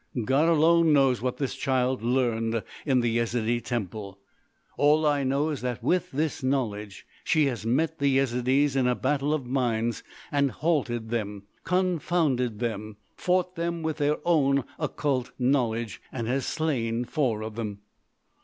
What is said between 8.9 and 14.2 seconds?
battle of minds, has halted them, confounded them, fought them with their